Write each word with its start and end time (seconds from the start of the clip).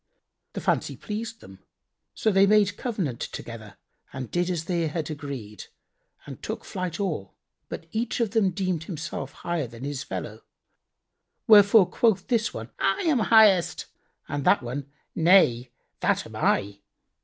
The 0.53 0.61
fancy 0.61 0.97
pleased 0.97 1.41
them; 1.41 1.59
so 2.15 2.31
they 2.31 2.47
made 2.47 2.75
covenant 2.75 3.19
together 3.19 3.77
and 4.11 4.31
did 4.31 4.49
as 4.49 4.65
they 4.65 4.87
had 4.87 5.11
agreed 5.11 5.65
and 6.25 6.41
took 6.41 6.65
flight 6.65 6.99
all, 6.99 7.35
but 7.69 7.85
each 7.91 8.19
of 8.19 8.31
them 8.31 8.49
deemed 8.49 8.85
himself 8.85 9.31
higher 9.31 9.67
than 9.67 9.83
his 9.83 10.01
fellow; 10.01 10.41
wherefore 11.45 11.87
quoth 11.87 12.29
this 12.29 12.51
one, 12.51 12.71
"I 12.79 13.01
am 13.01 13.19
highest," 13.19 13.85
and 14.27 14.43
that, 14.43 14.63
"Nay, 15.13 15.69
that 15.99 16.25
am 16.25 16.35
I." 16.35 16.79